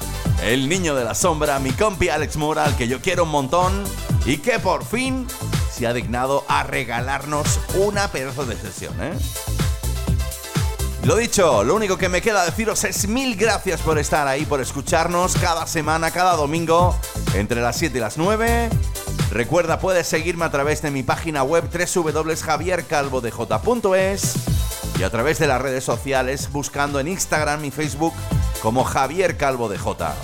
[0.43, 3.85] el niño de la sombra, mi compi Alex Mora, al que yo quiero un montón
[4.25, 5.27] y que por fin
[5.71, 9.13] se ha dignado a regalarnos una pedazo de sesión, ¿eh?
[11.05, 14.63] Lo dicho, lo único que me queda deciros es mil gracias por estar ahí, por
[14.63, 16.99] escucharnos cada semana, cada domingo,
[17.35, 18.71] entre las 7 y las 9.
[19.31, 24.35] Recuerda, puedes seguirme a través de mi página web www.javiercalvodej.es
[24.99, 28.15] y a través de las redes sociales buscando en Instagram y Facebook
[28.63, 30.15] como Javier Calvo de J.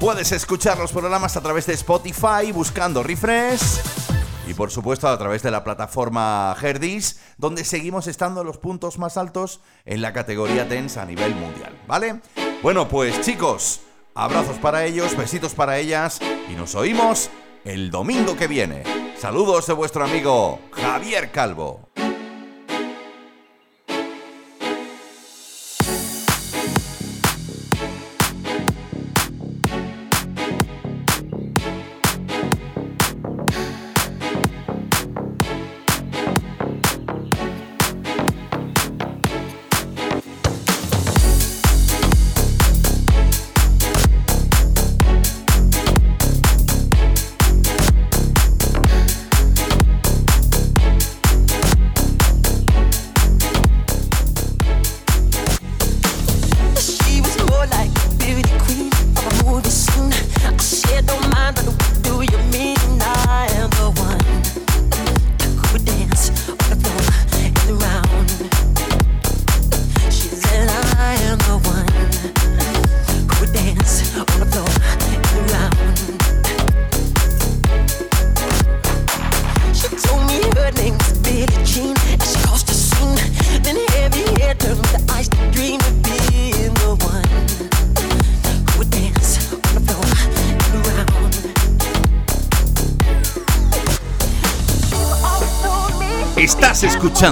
[0.00, 4.03] Puedes escuchar los programas a través de Spotify buscando Refresh
[4.46, 8.98] y por supuesto a través de la plataforma Herdis, donde seguimos estando en los puntos
[8.98, 12.20] más altos en la categoría Dance a nivel mundial, ¿vale?
[12.62, 13.80] Bueno, pues chicos,
[14.14, 17.30] abrazos para ellos, besitos para ellas y nos oímos
[17.64, 18.82] el domingo que viene.
[19.18, 21.88] Saludos de vuestro amigo Javier Calvo.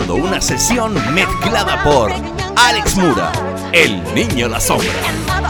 [0.01, 2.11] Una sesión mezclada por
[2.57, 3.31] Alex Mura,
[3.73, 5.42] el niño la sombra.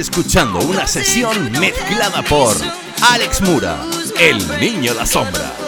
[0.00, 2.56] escuchando una sesión mezclada por
[3.10, 3.84] Alex Mura,
[4.18, 5.59] el niño de la sombra.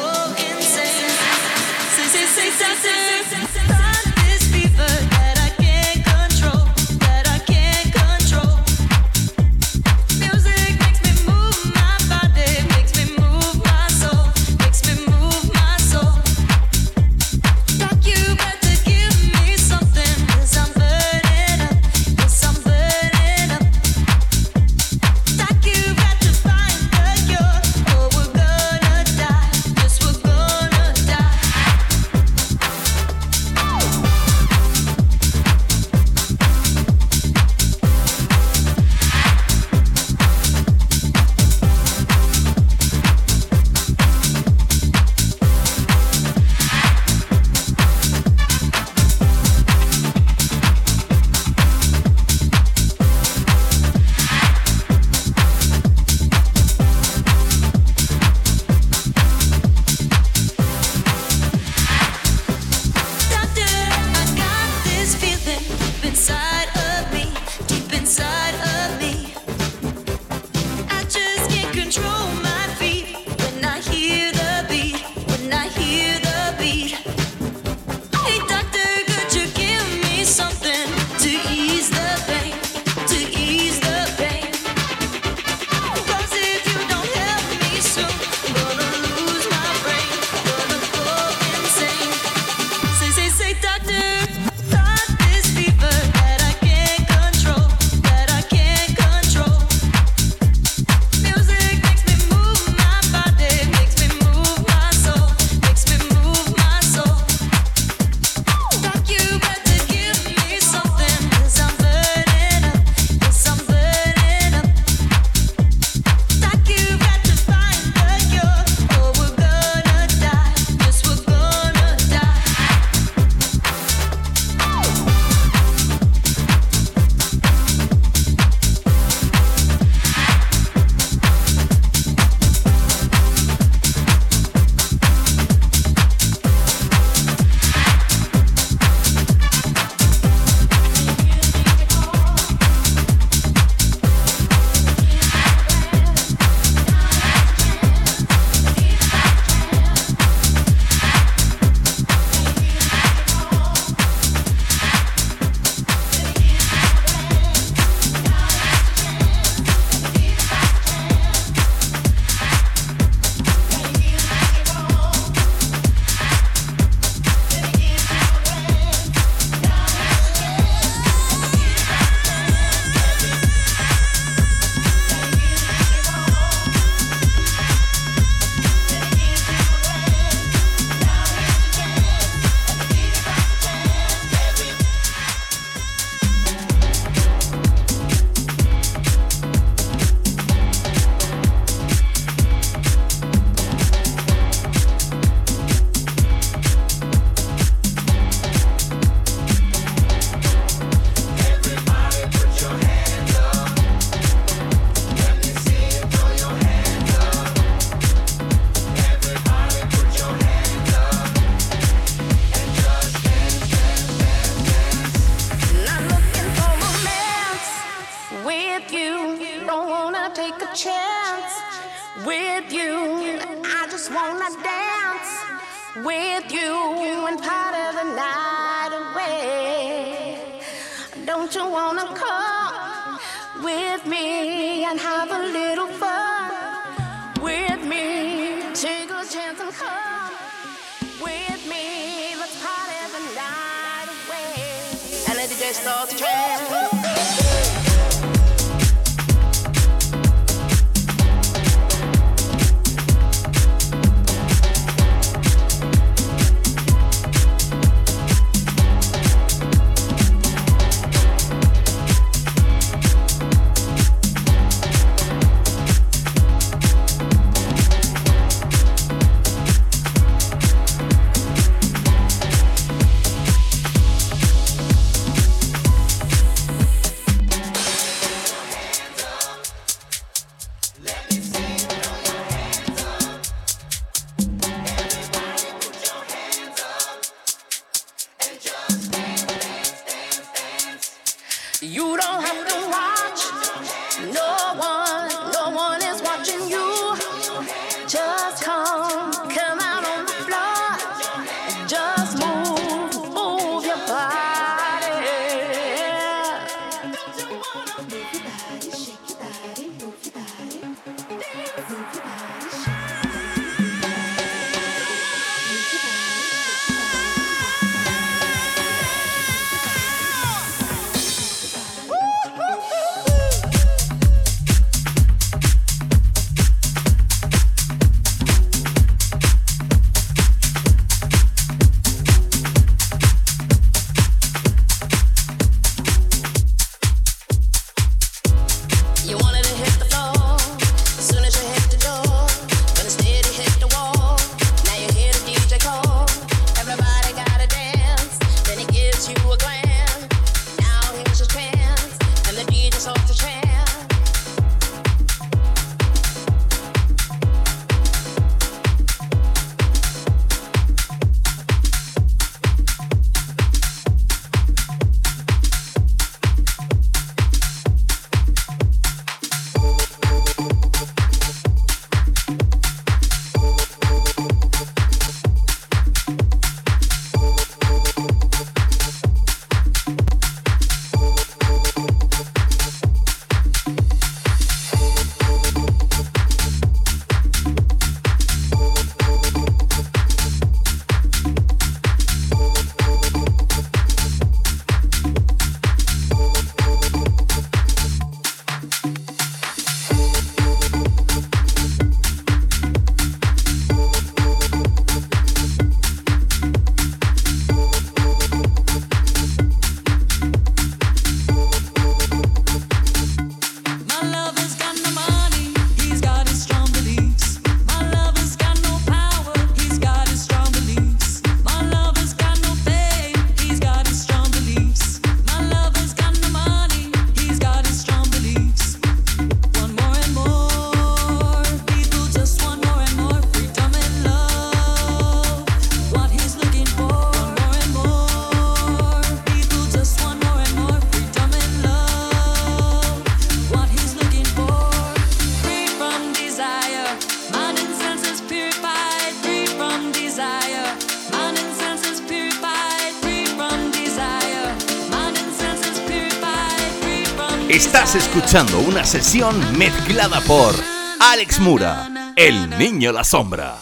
[457.73, 460.75] Estás escuchando una sesión mezclada por
[461.19, 463.79] Alex Mura, el niño la sombra.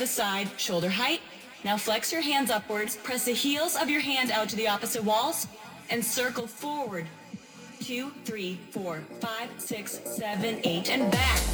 [0.00, 1.20] The side, shoulder height.
[1.62, 5.04] Now flex your hands upwards, press the heels of your hand out to the opposite
[5.04, 5.46] walls,
[5.90, 7.06] and circle forward.
[7.80, 11.49] Two, three, four, five, six, seven, eight, and back.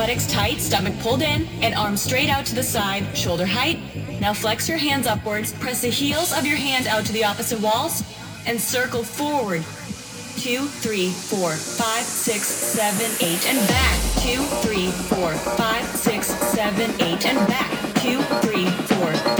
[0.00, 3.78] Buttocks tight, stomach pulled in, and arms straight out to the side, shoulder height.
[4.18, 7.60] Now flex your hands upwards, press the heels of your hand out to the opposite
[7.60, 8.02] walls,
[8.46, 9.62] and circle forward.
[10.40, 14.00] Two, three, four, five, six, seven, eight, and back.
[14.22, 17.70] Two, three, four, five, six, seven, eight, and back.
[17.96, 19.39] Two, three, four,